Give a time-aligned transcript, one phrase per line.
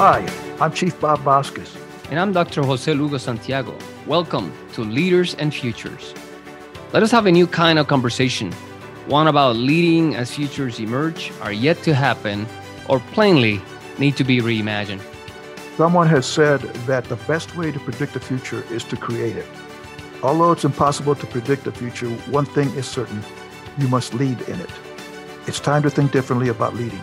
[0.00, 0.24] Hi,
[0.60, 1.76] I'm Chief Bob Vasquez.
[2.08, 2.62] And I'm Dr.
[2.62, 3.76] Jose Lugo Santiago.
[4.06, 6.14] Welcome to Leaders and Futures.
[6.92, 8.52] Let us have a new kind of conversation,
[9.08, 12.46] one about leading as futures emerge, are yet to happen,
[12.88, 13.60] or plainly
[13.98, 15.02] need to be reimagined.
[15.76, 19.46] Someone has said that the best way to predict the future is to create it.
[20.22, 23.20] Although it's impossible to predict the future, one thing is certain
[23.78, 24.70] you must lead in it.
[25.48, 27.02] It's time to think differently about leading.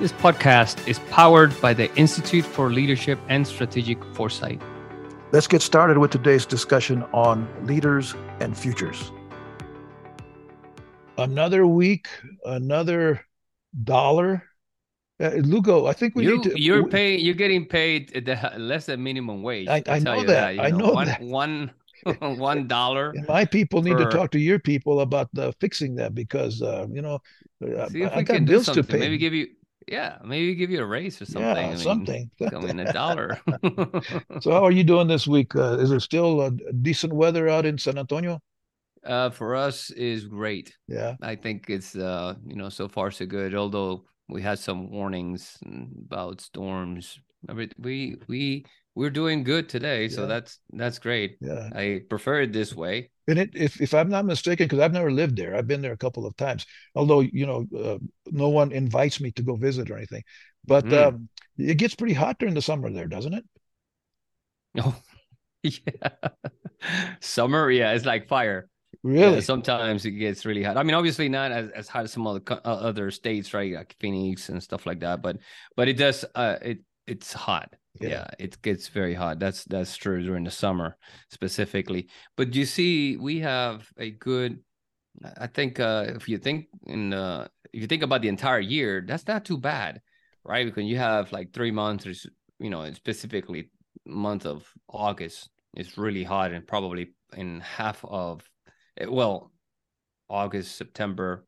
[0.00, 4.60] This podcast is powered by the Institute for Leadership and Strategic Foresight.
[5.30, 9.12] Let's get started with today's discussion on leaders and futures.
[11.16, 12.08] Another week,
[12.44, 13.24] another
[13.84, 14.42] dollar.
[15.20, 16.60] Uh, Lugo, I think we you, need to.
[16.60, 17.24] You're paying.
[17.24, 19.68] You're getting paid the less than minimum wage.
[19.68, 20.56] I, I know that.
[20.56, 21.22] that I know, one, that.
[21.22, 21.70] One
[22.18, 23.14] one dollar.
[23.28, 27.00] My people need to talk to your people about uh, fixing that because uh, you
[27.00, 27.20] know
[27.62, 28.98] See if I, I got bills to pay.
[28.98, 29.46] Maybe give you
[29.88, 31.42] yeah, maybe give you a raise or something.
[31.42, 32.30] Yeah, I mean, something.
[32.40, 33.40] I mean, a dollar.
[34.40, 35.54] so, how are you doing this week?
[35.54, 36.50] Uh, is it still uh,
[36.82, 38.40] decent weather out in San Antonio?
[39.04, 40.74] Uh, for us, is great.
[40.88, 43.54] Yeah, I think it's uh, you know, so far so good.
[43.54, 45.58] Although we had some warnings
[46.06, 47.18] about storms.
[47.86, 48.64] We we
[48.94, 51.36] we're doing good today, so that's that's great.
[51.40, 53.10] Yeah, I prefer it this way.
[53.26, 55.92] And it, if if I'm not mistaken, because I've never lived there, I've been there
[55.92, 56.64] a couple of times.
[56.94, 57.98] Although you know, uh,
[58.30, 60.22] no one invites me to go visit or anything.
[60.64, 61.08] But mm.
[61.08, 61.28] um,
[61.58, 63.44] it gets pretty hot during the summer there, doesn't it?
[64.76, 65.00] Oh,
[65.62, 66.08] yeah.
[67.20, 68.68] summer, yeah, it's like fire.
[69.04, 69.34] Really?
[69.34, 70.76] Yeah, sometimes it gets really hot.
[70.76, 73.72] I mean, obviously not as, as hot as some other uh, other states, right?
[73.72, 75.22] Like Phoenix and stuff like that.
[75.22, 75.38] But
[75.76, 76.24] but it does.
[76.34, 77.72] Uh, it it's hot.
[78.00, 78.08] Yeah.
[78.08, 78.26] yeah.
[78.38, 79.38] it gets very hot.
[79.38, 80.96] That's that's true during the summer
[81.30, 82.08] specifically.
[82.36, 84.60] But you see, we have a good.
[85.38, 89.04] I think uh, if you think in uh, if you think about the entire year,
[89.06, 90.00] that's not too bad,
[90.44, 90.66] right?
[90.66, 92.26] Because you have like three months,
[92.58, 93.70] you know, specifically
[94.06, 98.42] month of August is really hot, and probably in half of
[98.98, 99.52] eh, well,
[100.28, 101.46] August, September,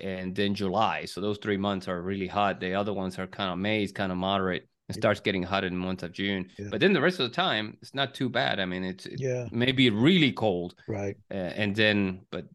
[0.00, 1.04] and then July.
[1.04, 2.60] So those three months are really hot.
[2.60, 5.64] The other ones are kind of May is kind of moderate it starts getting hot
[5.64, 6.50] in the month of June.
[6.58, 6.68] Yeah.
[6.70, 8.60] But then the rest of the time, it's not too bad.
[8.60, 11.16] I mean, it's, yeah maybe really cold, right?
[11.30, 12.46] Uh, and then, but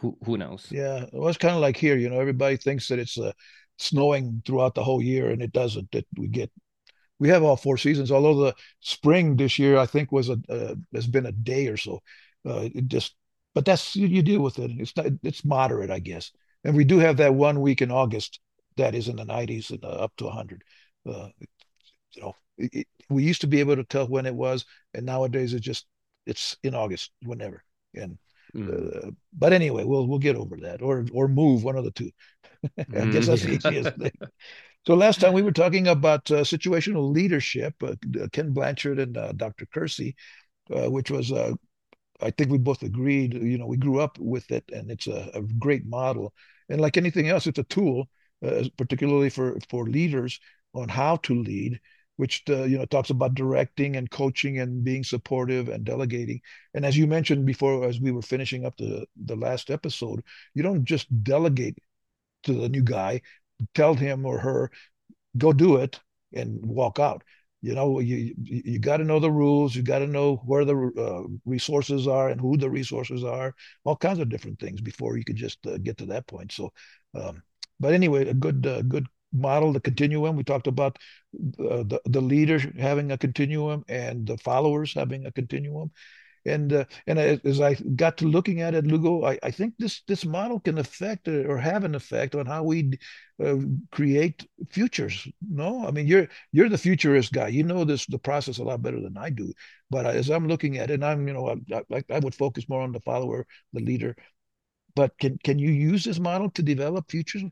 [0.00, 0.66] who who knows?
[0.70, 1.96] Yeah, well, it's kind of like here.
[1.96, 3.32] You know, everybody thinks that it's uh,
[3.78, 5.90] snowing throughout the whole year, and it doesn't.
[5.92, 6.50] That we get
[7.18, 8.10] we have all four seasons.
[8.10, 11.76] Although the spring this year, I think, was a uh, has been a day or
[11.76, 12.02] so.
[12.46, 13.14] Uh, it just,
[13.54, 14.70] but that's you, you deal with it.
[14.78, 16.30] It's not, it's moderate, I guess.
[16.64, 18.40] And we do have that one week in August
[18.76, 20.62] that is in the 90s and uh, up to 100
[21.06, 21.28] uh,
[22.12, 25.06] you know, it, it, we used to be able to tell when it was, and
[25.06, 25.86] nowadays it's just
[26.26, 27.62] it's in August, whenever.
[27.94, 28.18] And
[28.54, 29.06] mm.
[29.06, 32.10] uh, but anyway, we'll we'll get over that, or or move one of the two.
[32.78, 33.12] I mm.
[33.12, 33.66] guess that's the mm.
[33.66, 34.12] easiest thing.
[34.86, 37.94] So last time we were talking about uh, situational leadership, uh,
[38.32, 39.66] Ken Blanchard and uh, Dr.
[39.72, 40.14] Hersey,
[40.70, 41.52] uh, which was uh,
[42.20, 43.32] I think we both agreed.
[43.34, 46.34] You know, we grew up with it, and it's a, a great model.
[46.68, 48.08] And like anything else, it's a tool,
[48.76, 50.38] particularly for for leaders
[50.74, 51.80] on how to lead
[52.16, 56.40] which uh, you know talks about directing and coaching and being supportive and delegating.
[56.72, 60.22] And as you mentioned before as we were finishing up the the last episode
[60.54, 61.76] you don't just delegate
[62.44, 63.22] to the new guy
[63.74, 64.70] tell him or her
[65.38, 66.00] go do it
[66.32, 67.22] and walk out.
[67.62, 70.76] You know you you got to know the rules you got to know where the
[70.98, 75.24] uh, resources are and who the resources are all kinds of different things before you
[75.24, 76.52] could just uh, get to that point.
[76.52, 76.72] So
[77.14, 77.42] um,
[77.80, 80.36] but anyway a good uh, good model, the continuum.
[80.36, 80.98] We talked about
[81.34, 85.90] uh, the the leader having a continuum and the followers having a continuum.
[86.46, 90.02] And uh, and as I got to looking at it, Lugo, I, I think this
[90.06, 92.98] this model can affect or have an effect on how we
[93.42, 93.56] uh,
[93.90, 95.26] create futures.
[95.40, 97.48] No, I mean you're you're the futurist guy.
[97.48, 99.52] You know this the process a lot better than I do.
[99.90, 102.68] But as I'm looking at it, and I'm you know I, I, I would focus
[102.68, 104.14] more on the follower, the leader.
[104.94, 107.44] But can can you use this model to develop futures?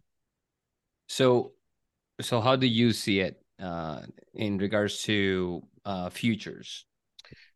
[1.09, 1.53] So
[2.21, 4.03] so how do you see it uh,
[4.35, 6.85] in regards to uh, futures?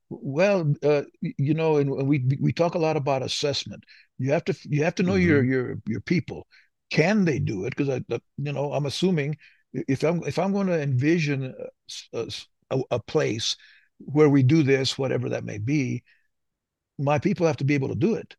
[0.08, 3.84] Well, uh, you know, and we we talk a lot about assessment.
[4.18, 5.28] You have to you have to know mm-hmm.
[5.28, 6.46] your your your people.
[6.90, 7.74] Can they do it?
[7.76, 9.36] Because I, you know, I'm assuming
[9.72, 11.52] if I'm if I'm going to envision
[12.12, 12.28] a,
[12.70, 13.56] a, a place
[13.98, 16.04] where we do this, whatever that may be,
[16.98, 18.36] my people have to be able to do it,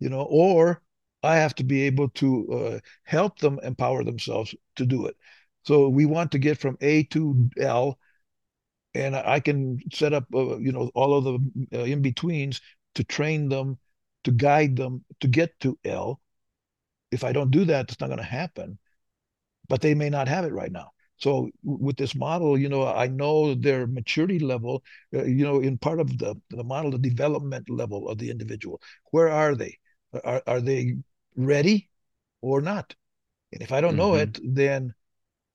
[0.00, 0.82] you know, or
[1.22, 5.16] I have to be able to uh, help them empower themselves to do it.
[5.66, 7.98] So we want to get from A to L,
[8.94, 12.60] and I can set up, uh, you know, all of the uh, in betweens
[12.94, 13.78] to train them,
[14.24, 16.20] to guide them to get to L.
[17.10, 18.78] If I don't do that, it's not going to happen.
[19.68, 20.92] But they may not have it right now.
[21.18, 24.84] So with this model, you know, I know their maturity level,
[25.14, 28.80] uh, you know, in part of the, the model, the development level of the individual.
[29.10, 29.78] Where are they?
[30.24, 30.96] Are, are they
[31.34, 31.88] ready
[32.40, 32.94] or not?
[33.52, 34.22] And if I don't know mm-hmm.
[34.22, 34.94] it, then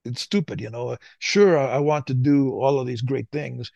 [0.06, 0.98] it's stupid, you know.
[1.20, 3.72] Sure, I, I, want to do all of these great things,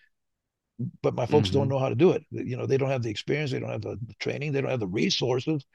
[1.01, 1.59] but my folks mm-hmm.
[1.59, 2.23] don't know how to do it.
[2.31, 4.71] You know, they don't have the experience, they don't have the, the training, they don't
[4.71, 5.65] have the resources.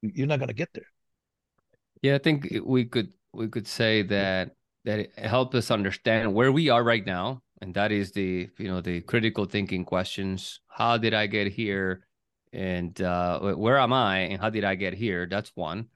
[0.00, 0.86] You're not going to get there.
[2.02, 6.50] Yeah, I think we could we could say that that it helped us understand where
[6.50, 10.60] we are right now, and that is the you know the critical thinking questions.
[10.68, 12.06] How did I get here?
[12.52, 14.18] And uh, where am I?
[14.18, 15.26] And how did I get here?
[15.26, 15.86] That's one,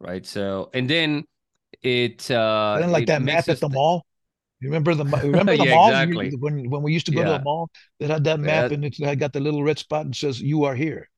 [0.00, 0.26] right?
[0.26, 1.24] So, and then
[1.82, 4.04] it uh, like that map at the th- mall.
[4.60, 6.36] You remember the remember the yeah, mall exactly.
[6.38, 7.26] when when we used to go yeah.
[7.26, 8.74] to the mall that had that map yeah.
[8.74, 11.08] and it had got the little red spot and says you are here.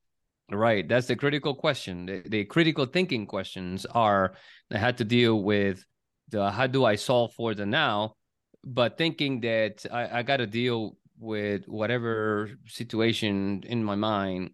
[0.51, 2.05] Right, that's the critical question.
[2.05, 4.35] The, the critical thinking questions are
[4.69, 5.83] that had to deal with
[6.29, 8.15] the how do I solve for the now,
[8.63, 14.51] but thinking that I, I got to deal with whatever situation in my mind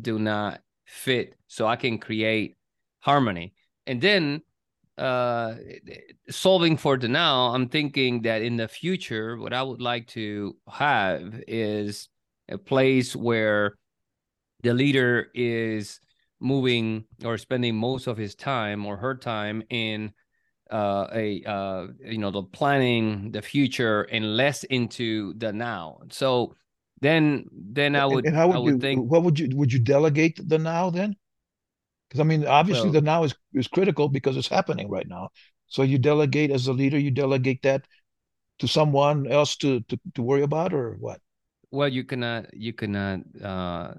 [0.00, 2.56] do not fit, so I can create
[3.00, 3.54] harmony,
[3.86, 4.42] and then
[4.98, 5.54] uh
[6.30, 10.56] solving for the now i'm thinking that in the future what i would like to
[10.68, 12.08] have is
[12.48, 13.76] a place where
[14.62, 16.00] the leader is
[16.40, 20.12] moving or spending most of his time or her time in
[20.70, 25.98] uh a uh you know the planning the future and less into the now.
[26.10, 26.56] So
[27.00, 29.72] then then i would and how would, I would you, think what would you would
[29.72, 31.14] you delegate the now then
[32.08, 35.30] because I mean, obviously, the now is is critical because it's happening right now.
[35.68, 37.86] So you delegate as a leader, you delegate that
[38.58, 41.20] to someone else to to, to worry about, or what?
[41.70, 43.94] Well, you cannot, you cannot, uh,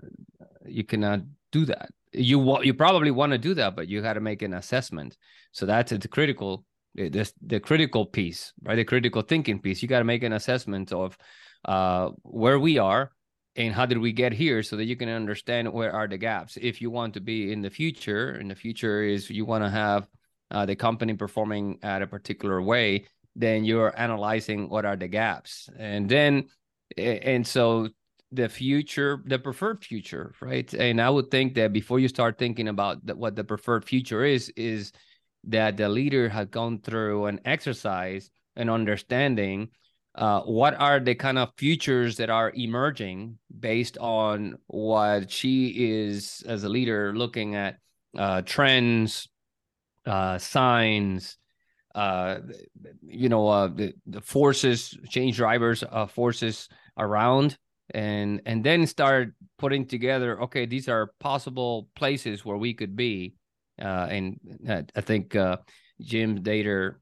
[0.65, 1.21] you cannot
[1.51, 1.89] do that.
[2.13, 5.17] You want, you probably want to do that, but you got to make an assessment.
[5.51, 6.65] So that's the critical,
[6.95, 8.75] the the critical piece, right?
[8.75, 9.81] The critical thinking piece.
[9.81, 11.17] You got to make an assessment of
[11.65, 13.11] uh, where we are
[13.57, 16.57] and how did we get here so that you can understand where are the gaps?
[16.61, 19.69] If you want to be in the future and the future is you want to
[19.69, 20.07] have
[20.51, 23.05] uh, the company performing at a particular way
[23.37, 25.69] then you're analyzing what are the gaps.
[25.77, 26.45] And then
[26.97, 27.89] and so
[28.31, 30.73] the future the preferred future right?
[30.73, 34.25] And i would think that before you start thinking about the, what the preferred future
[34.25, 34.91] is is
[35.45, 39.69] that the leader has gone through an exercise and understanding
[40.17, 46.43] uh, what are the kind of futures that are emerging based on what she is
[46.47, 47.77] as a leader looking at
[48.17, 49.29] uh, trends,
[50.07, 51.37] uh, signs,
[51.93, 52.39] uh,
[53.01, 56.67] you know, uh, the, the forces, change drivers, forces
[56.97, 57.57] around,
[57.91, 60.41] and and then start putting together.
[60.43, 63.35] Okay, these are possible places where we could be,
[63.77, 65.35] and I think
[66.01, 66.95] Jim Dator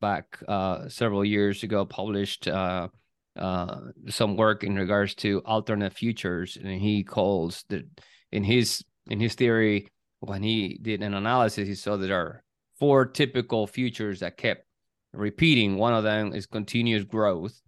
[0.00, 2.88] back uh, several years ago published uh,
[3.36, 7.84] uh, some work in regards to alternate futures, and he calls that
[8.32, 9.88] in his in his theory
[10.20, 12.42] when he did an analysis, he saw that there are
[12.78, 14.64] four typical futures that kept
[15.12, 15.76] repeating.
[15.76, 17.60] One of them is continuous growth.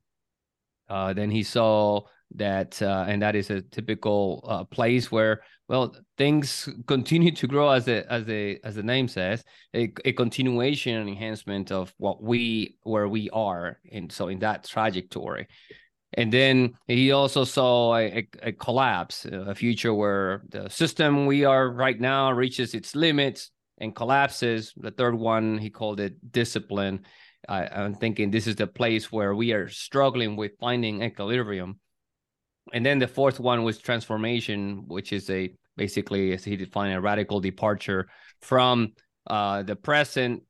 [0.89, 2.03] Uh, then he saw
[2.35, 7.71] that uh, and that is a typical uh, place where well things continue to grow
[7.71, 12.21] as the as the as the name says a, a continuation and enhancement of what
[12.21, 15.47] we where we are and so in that trajectory.
[16.15, 21.71] And then he also saw a, a, collapse a future where the system we are
[21.71, 24.75] right now reaches its limits and collapses.
[24.77, 27.05] The third one he called it discipline.
[27.49, 31.79] I, i'm thinking this is the place where we are struggling with finding equilibrium.
[32.73, 37.01] And then the fourth one was transformation, which is a basically, as he defined, a
[37.01, 38.09] radical departure
[38.41, 38.93] from
[39.27, 40.43] uh, the present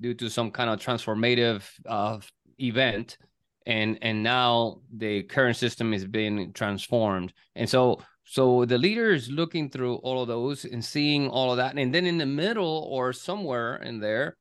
[0.00, 2.18] due to some kind of transformative uh,
[2.60, 3.18] event,
[3.66, 9.30] and and now the current system is being transformed, and so so the leader is
[9.30, 12.86] looking through all of those and seeing all of that, and then in the middle
[12.90, 14.36] or somewhere in there,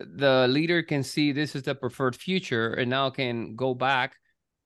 [0.00, 4.16] the leader can see this is the preferred future, and now can go back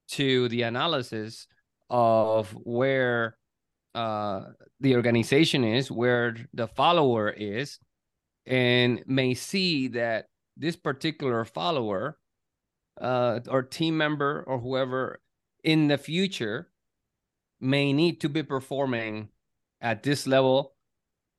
[0.08, 1.46] to the analysis
[1.88, 3.36] of where
[3.94, 4.42] uh,
[4.80, 7.78] the organization is, where the follower is,
[8.46, 12.18] and may see that this particular follower
[13.00, 15.20] uh, or team member or whoever
[15.64, 16.70] in the future
[17.60, 19.28] may need to be performing
[19.80, 20.74] at this level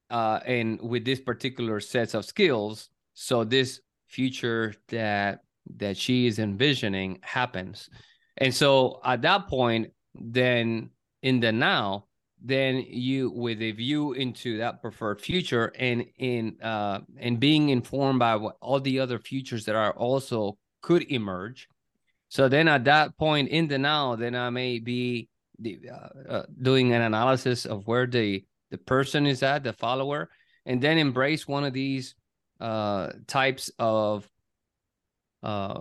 [0.09, 2.89] uh, and with this particular sets of skills.
[3.13, 5.41] So this future that
[5.77, 7.89] that she is envisioning happens.
[8.37, 10.89] And so at that point then
[11.21, 12.07] in the now
[12.43, 18.19] then you with a view into that preferred future and in uh and being informed
[18.19, 21.67] by what all the other futures that are also could emerge.
[22.29, 25.29] So then at that point in the now, then I may be
[25.59, 30.29] the, uh, uh, doing an analysis of where the the person is at, the follower,
[30.65, 32.15] and then embrace one of these
[32.59, 34.27] uh, types of
[35.43, 35.79] uh,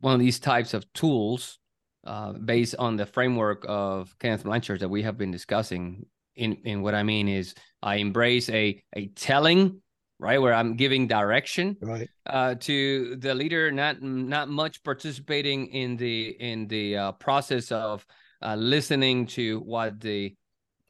[0.00, 1.58] one of these types of tools
[2.04, 6.06] uh, based on the framework of Kenneth Blanchard that we have been discussing.
[6.36, 9.80] In in what I mean is, I embrace a a telling
[10.20, 12.08] right where i'm giving direction right.
[12.26, 18.04] uh, to the leader not not much participating in the in the uh, process of
[18.42, 20.34] uh, listening to what the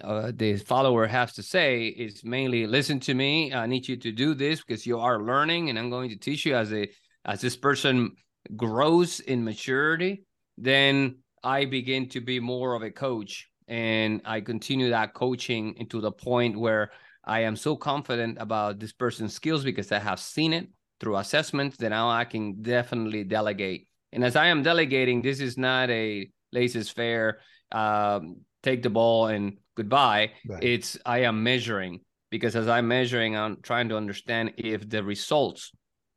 [0.02, 1.86] uh, the follower has to say.
[1.86, 3.52] Is mainly listen to me.
[3.52, 6.46] I need you to do this because you are learning and i'm going to teach
[6.46, 6.88] you as a
[7.24, 8.12] as this person
[8.56, 10.24] grows in maturity
[10.60, 16.00] then i begin to be more of a coach and i continue that coaching into
[16.00, 16.90] the point where
[17.28, 21.76] I am so confident about this person's skills because I have seen it through assessments
[21.76, 23.86] that now I can definitely delegate.
[24.12, 29.26] And as I am delegating, this is not a laissez faire, um, take the ball
[29.26, 30.32] and goodbye.
[30.46, 30.64] Right.
[30.64, 32.00] It's I am measuring
[32.30, 35.70] because as I'm measuring, I'm trying to understand if the results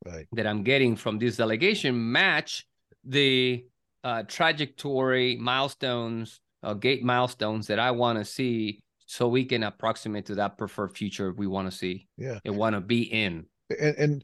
[0.06, 0.26] right.
[0.32, 2.66] that I'm getting from this delegation match
[3.04, 3.66] the
[4.04, 10.26] uh, trajectory milestones, uh, gate milestones that I want to see so we can approximate
[10.28, 12.40] to that preferred future we want to see yeah.
[12.46, 13.46] and want to be in.
[13.80, 14.24] And, and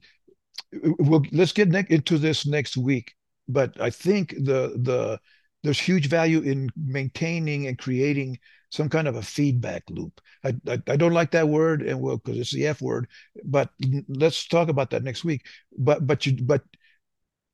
[1.00, 3.13] we'll let's get ne- into this next week
[3.48, 5.19] but i think the the
[5.63, 8.38] there's huge value in maintaining and creating
[8.69, 10.19] some kind of a feedback loop.
[10.43, 13.07] I i, I don't like that word and well because it's the f word
[13.43, 13.69] but
[14.07, 15.46] let's talk about that next week.
[15.77, 16.63] But but you but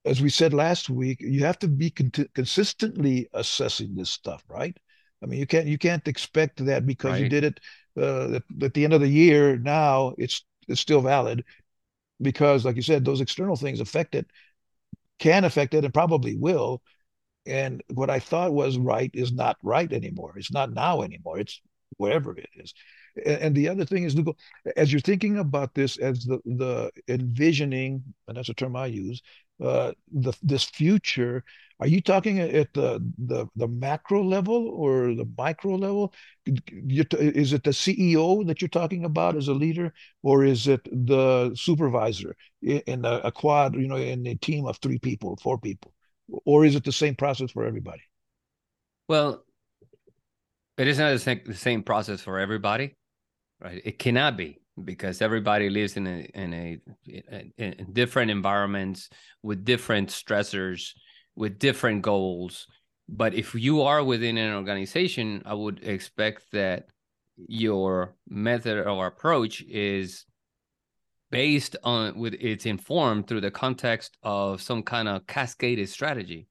[0.05, 4.77] as we said last week you have to be con- consistently assessing this stuff right
[5.24, 7.22] I mean, you can't you can't expect that because right.
[7.22, 7.60] you did it
[7.98, 9.57] uh, at, at, the end of the year.
[9.57, 11.45] Now it's it's still valid
[12.22, 14.27] because, like you said, those external things affect it,
[15.19, 16.81] can affect it, and probably will.
[17.45, 20.33] And what I thought was right is not right anymore.
[20.38, 21.39] It's not now anymore.
[21.39, 21.62] It's
[21.98, 22.74] wherever it is.
[23.25, 24.36] And, the other thing is, Lugo,
[24.75, 29.22] as you're thinking about this, as the the envisioning, and that's a term I use,
[29.62, 31.43] uh, the this future
[31.84, 36.13] are you talking at the the, the macro level or the micro level?
[36.46, 41.53] Is it the CEO that you're talking about as a leader, or is it the
[41.55, 45.93] supervisor in a, a quad, you know, in a team of three people, four people,
[46.46, 48.03] or is it the same process for everybody?
[49.10, 49.43] Well,
[50.77, 52.96] it is not the same process for everybody,
[53.63, 53.82] right?
[53.84, 56.79] It cannot be because everybody lives in a in a
[57.58, 59.10] in different environments
[59.41, 60.91] with different stressors
[61.36, 62.67] with different goals.
[63.10, 66.88] But if you are within an organization, I would expect that
[67.38, 70.25] your method or approach is
[71.32, 76.48] based on with it's informed through the context of some kind of cascaded strategy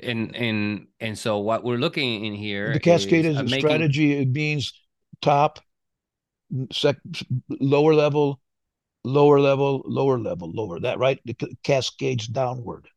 [0.00, 4.12] and and and so what we're looking in here the cascaded is, uh, making, strategy
[4.14, 4.72] it means
[5.20, 5.60] top
[6.70, 6.96] sec,
[7.48, 8.40] lower level
[9.04, 11.20] lower level lower level lower that right?
[11.62, 12.88] Cascades downward.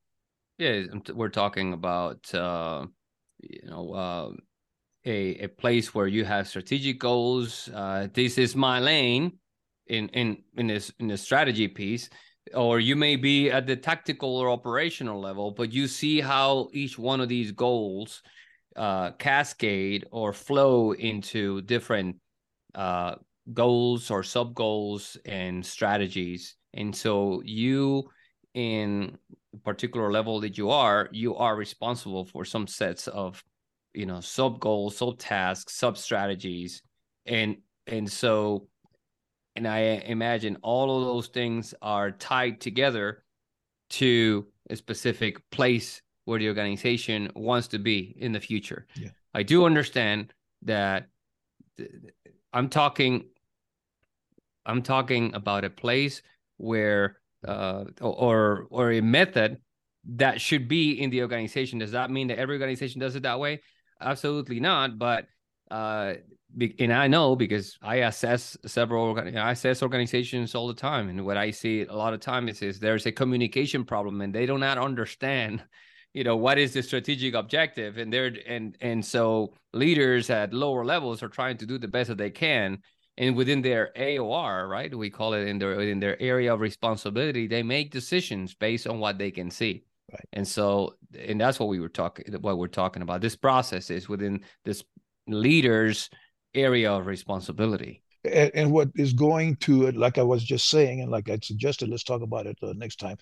[0.58, 0.84] Yeah,
[1.14, 2.86] we're talking about uh,
[3.42, 4.32] you know uh,
[5.06, 7.70] a a place where you have strategic goals.
[7.74, 9.40] Uh, this is my lane
[9.88, 12.10] in in in this in the strategy piece,
[12.54, 16.98] or you may be at the tactical or operational level, but you see how each
[16.98, 18.22] one of these goals
[18.76, 22.16] uh, cascade or flow into different
[22.76, 23.16] uh,
[23.54, 28.10] goals or sub goals and strategies, and so you
[28.54, 29.18] in
[29.64, 33.44] particular level that you are, you are responsible for some sets of,
[33.94, 36.82] you know, sub goals, sub tasks, sub strategies,
[37.26, 38.68] and and so,
[39.56, 43.24] and I imagine all of those things are tied together
[43.92, 48.88] to a specific place where the organization wants to be in the future.
[48.96, 49.10] Yeah.
[49.34, 50.34] I do understand
[50.64, 51.08] that
[52.52, 53.26] I'm talking
[54.66, 56.22] I'm talking about a place
[56.58, 57.18] where
[57.48, 59.58] uh, or or a method
[60.16, 61.80] that should be in the organization.
[61.80, 63.62] Does that mean that every organization does it that way?
[64.02, 64.98] Absolutely not.
[64.98, 65.28] But
[65.72, 66.16] uh,
[66.80, 71.38] and I know because I assess several, I assess organizations all the time, and what
[71.38, 74.58] I see a lot of times is, is there's a communication problem, and they do
[74.58, 75.64] not understand,
[76.14, 80.86] you know, what is the strategic objective, and they're and and so leaders at lower
[80.86, 82.80] levels are trying to do the best that they can,
[83.18, 87.48] and within their AOR, right, we call it in their in their area of responsibility,
[87.48, 89.86] they make decisions based on what they can see.
[90.12, 90.26] Right.
[90.34, 92.26] And so, and that's what we were talking.
[92.42, 93.22] What we're talking about.
[93.22, 94.84] This process is within this
[95.28, 96.10] leader's
[96.54, 98.04] area of responsibility.
[98.24, 101.90] And, and what is going to, like I was just saying, and like I suggested,
[101.90, 103.18] let's talk about it uh, next time.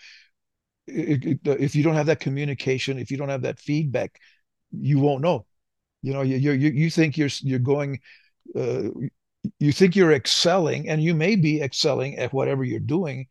[0.88, 4.20] it, it, if you don't have that communication, if you don't have that feedback,
[4.72, 5.46] you won't know.
[6.02, 8.00] You know, you you you think you're you're going,
[8.56, 8.90] uh,
[9.60, 13.28] you think you're excelling, and you may be excelling at whatever you're doing,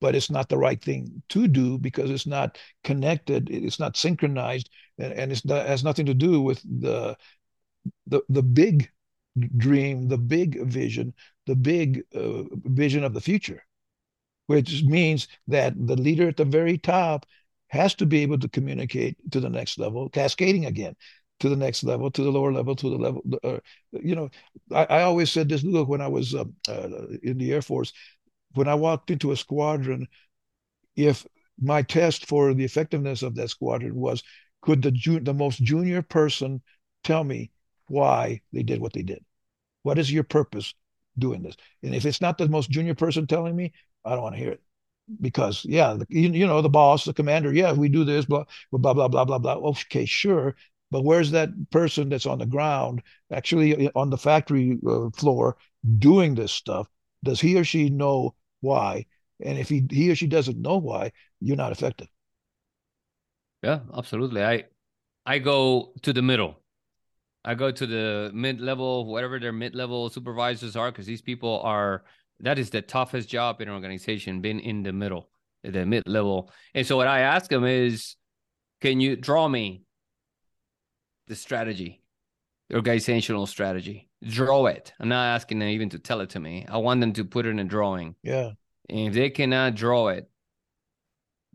[0.00, 4.70] but it's not the right thing to do because it's not connected, it's not synchronized,
[4.98, 7.16] and, and it has nothing to do with the
[8.06, 8.90] the the big
[9.56, 11.14] dream, the big vision,
[11.46, 13.64] the big uh, vision of the future,
[14.46, 17.26] which means that the leader at the very top
[17.68, 20.94] has to be able to communicate to the next level, cascading again
[21.42, 23.20] to the next level, to the lower level, to the level.
[23.42, 23.58] Uh,
[23.90, 24.30] you know,
[24.70, 25.64] I, I, always said this.
[25.64, 26.88] Look, when I was uh, uh,
[27.24, 27.92] in the Air Force,
[28.54, 30.06] when I walked into a squadron,
[30.94, 31.26] if
[31.60, 34.22] my test for the effectiveness of that squadron was,
[34.60, 36.62] could the ju- the most junior person
[37.02, 37.50] tell me
[37.88, 39.24] why they did what they did?
[39.82, 40.74] What is your purpose
[41.18, 41.56] doing this?
[41.82, 43.72] And if it's not the most junior person telling me,
[44.04, 44.62] I don't want to hear it
[45.20, 48.94] because yeah, you, you know, the boss, the commander, yeah, we do this, blah, blah,
[48.94, 49.54] blah, blah, blah, blah.
[49.54, 50.54] Okay, sure.
[50.92, 55.56] But where's that person that's on the ground, actually on the factory uh, floor
[55.98, 56.86] doing this stuff?
[57.24, 59.06] Does he or she know why?
[59.40, 62.08] And if he, he or she doesn't know why, you're not effective.
[63.62, 64.44] Yeah, absolutely.
[64.44, 64.64] I
[65.24, 66.60] I go to the middle.
[67.42, 71.62] I go to the mid level, whatever their mid level supervisors are, because these people
[71.64, 72.04] are
[72.40, 75.30] that is the toughest job in an organization, being in the middle,
[75.64, 76.52] the mid level.
[76.74, 78.16] And so what I ask them is,
[78.82, 79.84] can you draw me
[81.28, 82.02] the strategy,
[82.68, 84.08] the organizational strategy?
[84.24, 84.92] Draw it.
[85.00, 86.66] I'm not asking them even to tell it to me.
[86.68, 88.14] I want them to put it in a drawing.
[88.22, 88.50] Yeah.
[88.88, 90.28] And if they cannot draw it,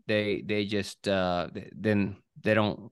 [0.06, 2.90] they they just uh then they don't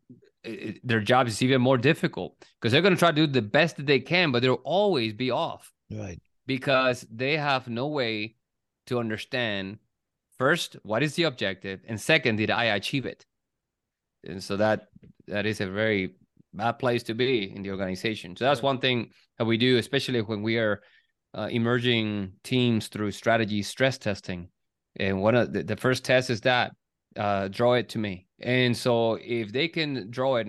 [0.85, 3.77] their job is even more difficult because they're going to try to do the best
[3.79, 5.73] that they can, but they'll always be off.
[5.91, 8.37] Right because they have no way
[8.87, 9.79] to understand
[10.39, 13.27] first what is the objective and second did i achieve it
[14.25, 14.89] and so that
[15.27, 16.15] that is a very
[16.57, 18.37] bad place to be in the organization.
[18.37, 20.83] So that's one thing that we do especially when we are
[21.35, 24.49] uh, emerging teams through strategy stress testing.
[24.99, 26.73] And one of the, the first test is that
[27.17, 28.27] uh, draw it to me.
[28.41, 30.49] And so if they can draw it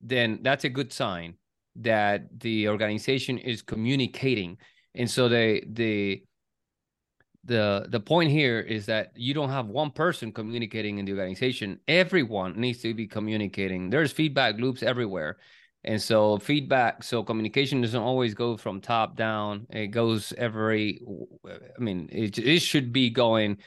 [0.00, 1.34] then that's a good sign
[1.76, 4.56] that the organization is communicating.
[4.94, 6.22] And so the the
[7.44, 11.80] the the point here is that you don't have one person communicating in the organization.
[11.88, 13.90] Everyone needs to be communicating.
[13.90, 15.38] There's feedback loops everywhere.
[15.84, 19.66] And so feedback, so communication doesn't always go from top down.
[19.70, 21.00] It goes every
[21.46, 23.58] I mean, it, it should be going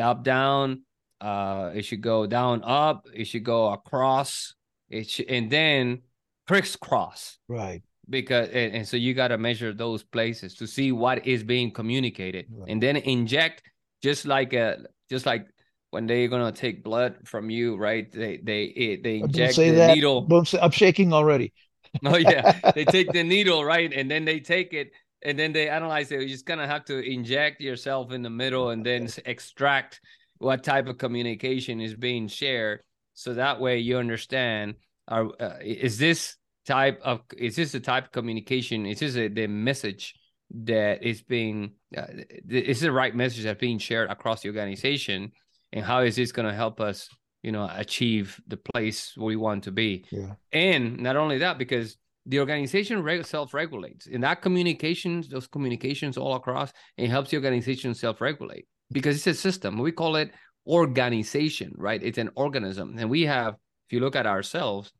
[0.00, 0.82] up down,
[1.20, 4.54] uh it should go down up, it should go across,
[4.90, 6.02] it should, and then
[6.46, 7.38] crisscross.
[7.48, 11.42] Right because and, and so you got to measure those places to see what is
[11.42, 12.70] being communicated right.
[12.70, 13.62] and then inject
[14.02, 15.46] just like a just like
[15.90, 18.10] when they're gonna take blood from you right?
[18.10, 19.94] They they they inject the that.
[19.94, 20.44] needle.
[20.44, 21.52] Say, i'm shaking already.
[22.04, 22.72] Oh yeah.
[22.74, 23.92] They take the needle right?
[23.92, 24.90] And then they take it
[25.22, 26.18] and then they analyze it.
[26.18, 30.00] You're just gonna have to inject yourself in the middle and then extract
[30.38, 32.80] what type of communication is being shared
[33.14, 34.74] so that way you understand
[35.08, 39.28] are uh, is this type of is this the type of communication is this a,
[39.28, 40.14] the message
[40.50, 42.06] that is being uh,
[42.48, 45.32] is the right message that's being shared across the organization?
[45.72, 47.08] And how is this going to help us
[47.42, 50.04] you know achieve the place we want to be?
[50.10, 50.34] Yeah.
[50.52, 51.96] and not only that because
[52.26, 58.66] the organization self-regulates and that communications those communications all across it helps the organization self-regulate.
[58.92, 60.30] Because it's a system we call it
[60.66, 62.02] organization right?
[62.02, 62.96] It's an organism.
[62.98, 63.54] And we have
[63.86, 64.92] if you look at ourselves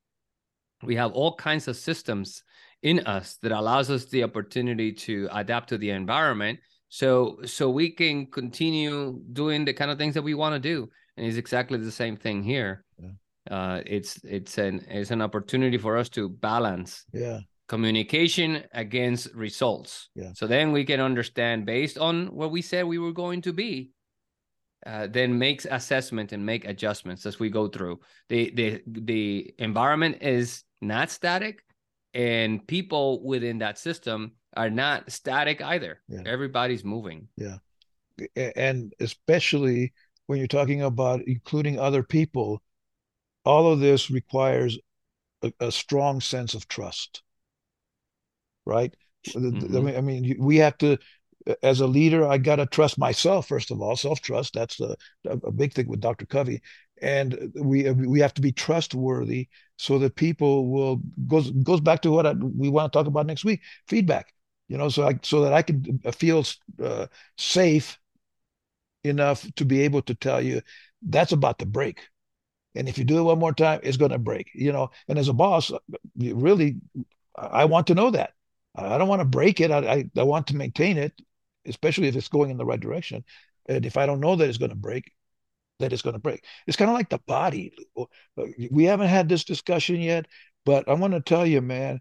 [0.84, 2.42] we have all kinds of systems
[2.82, 6.58] in us that allows us the opportunity to adapt to the environment.
[6.88, 10.90] So so we can continue doing the kind of things that we want to do.
[11.16, 12.84] And it's exactly the same thing here.
[12.98, 13.56] Yeah.
[13.56, 17.40] uh, it's it's an it's an opportunity for us to balance yeah.
[17.68, 20.10] communication against results.
[20.14, 20.32] Yeah.
[20.34, 23.94] So then we can understand based on what we said we were going to be
[24.86, 28.00] uh, then makes assessment and make adjustments as we go through.
[28.28, 31.64] The the the environment is not static,
[32.12, 36.00] and people within that system are not static either.
[36.08, 36.22] Yeah.
[36.26, 37.28] Everybody's moving.
[37.36, 37.56] Yeah,
[38.36, 39.92] and especially
[40.26, 42.62] when you're talking about including other people,
[43.44, 44.78] all of this requires
[45.42, 47.22] a, a strong sense of trust.
[48.64, 48.94] Right.
[49.28, 49.76] Mm-hmm.
[49.76, 50.98] I mean, I mean, we have to
[51.62, 53.96] as a leader, I got to trust myself first of all.
[53.96, 54.54] Self trust.
[54.54, 56.26] That's a, a big thing with Dr.
[56.26, 56.62] Covey,
[57.02, 62.10] and we we have to be trustworthy so that people will goes goes back to
[62.10, 63.60] what I, we want to talk about next week.
[63.88, 64.32] Feedback.
[64.68, 66.44] You know, so I so that I can feel
[66.82, 67.98] uh, safe
[69.02, 70.62] enough to be able to tell you
[71.02, 72.00] that's about to break.
[72.74, 74.90] And if you do it one more time, it's going to break, you know.
[75.06, 75.70] And as a boss,
[76.16, 76.76] really,
[77.36, 78.32] I want to know that.
[78.74, 79.70] I don't want to break it.
[79.70, 81.12] I, I, I want to maintain it,
[81.66, 83.24] especially if it's going in the right direction.
[83.66, 85.12] And if I don't know that it's going to break,
[85.80, 86.44] that it's going to break.
[86.66, 87.72] It's kind of like the body.
[88.70, 90.26] We haven't had this discussion yet,
[90.64, 92.00] but I want to tell you, man,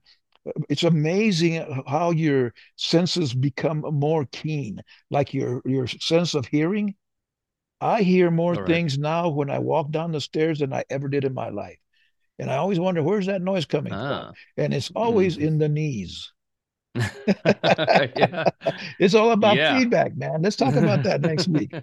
[0.70, 6.96] it's amazing how your senses become more keen, like your your sense of hearing.
[7.80, 8.66] I hear more right.
[8.66, 11.78] things now when I walk down the stairs than I ever did in my life.
[12.40, 14.28] And I always wonder where's that noise coming ah.
[14.28, 14.34] from?
[14.58, 15.44] And it's always mm.
[15.44, 16.32] in the knees.
[18.16, 18.44] yeah.
[19.00, 19.78] It's all about yeah.
[19.78, 20.42] feedback, man.
[20.42, 21.74] Let's talk about that next week.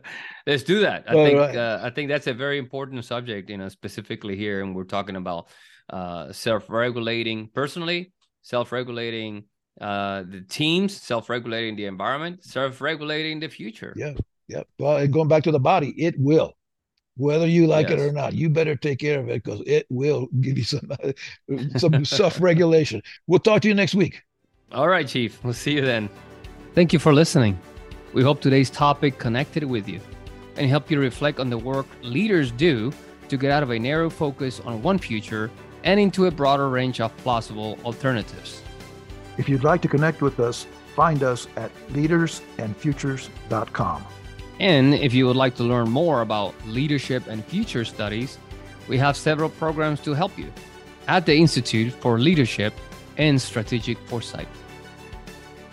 [0.46, 1.04] Let's do that.
[1.08, 1.56] I all think right.
[1.56, 5.16] uh, I think that's a very important subject, you know, specifically here, and we're talking
[5.16, 5.48] about
[5.90, 9.44] uh, self-regulating personally, self-regulating
[9.80, 13.92] uh, the teams, self-regulating the environment, self-regulating the future.
[13.96, 14.14] Yeah,
[14.48, 14.62] yeah.
[14.78, 16.54] Well, going back to the body, it will
[17.16, 18.00] whether you like yes.
[18.00, 18.34] it or not.
[18.34, 20.88] You better take care of it because it will give you some
[21.76, 23.02] some self regulation.
[23.26, 24.22] We'll talk to you next week.
[24.72, 25.42] All right, Chief.
[25.42, 26.08] We'll see you then.
[26.74, 27.58] Thank you for listening.
[28.12, 30.00] We hope today's topic connected with you
[30.56, 32.92] and helped you reflect on the work leaders do
[33.28, 35.50] to get out of a narrow focus on one future
[35.82, 38.62] and into a broader range of plausible alternatives.
[39.38, 44.04] If you'd like to connect with us, find us at leadersandfutures.com.
[44.60, 48.38] And if you would like to learn more about leadership and future studies,
[48.86, 50.52] we have several programs to help you
[51.08, 52.72] at the Institute for Leadership
[53.20, 54.48] and Strategic Foresight.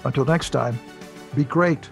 [0.04, 0.78] Until next time,
[1.34, 1.90] be great